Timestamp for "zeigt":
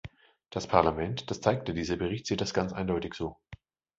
1.41-1.67